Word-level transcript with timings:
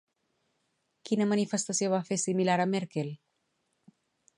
Quina 1.09 1.27
manifestació 1.33 1.93
va 1.95 2.03
fer 2.11 2.21
similar 2.25 2.59
a 2.65 2.67
Merkel? 2.75 3.17